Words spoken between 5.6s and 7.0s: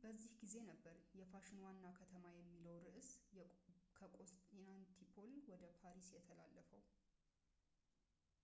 ፓሪስ የተላለፈው